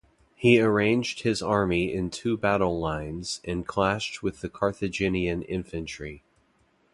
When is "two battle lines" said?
2.09-3.39